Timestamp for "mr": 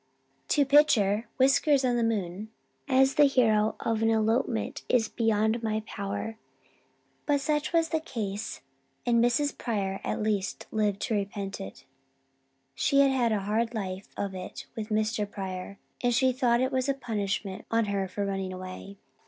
14.89-15.29